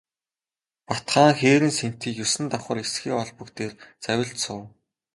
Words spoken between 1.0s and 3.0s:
хаан хээрийн сэнтий есөн давхар